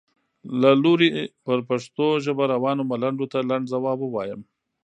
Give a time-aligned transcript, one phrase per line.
[0.61, 1.09] له لوري
[1.45, 4.41] پر پښتو ژبه روانو ملنډو ته لنډ ځواب ووایم.